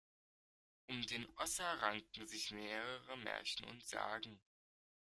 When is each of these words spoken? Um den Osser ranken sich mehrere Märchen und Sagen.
Um 0.89 1.03
den 1.05 1.27
Osser 1.37 1.63
ranken 1.83 2.25
sich 2.25 2.49
mehrere 2.49 3.17
Märchen 3.19 3.67
und 3.67 3.85
Sagen. 3.85 4.41